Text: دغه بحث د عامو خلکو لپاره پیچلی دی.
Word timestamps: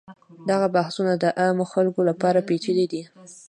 دغه 0.49 0.67
بحث 0.75 0.95
د 1.23 1.25
عامو 1.39 1.65
خلکو 1.73 2.01
لپاره 2.09 2.45
پیچلی 2.49 2.85
دی. 2.91 3.01